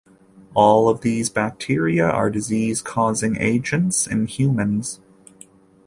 [0.55, 4.99] All of these bacteria are disease causing agents in humans.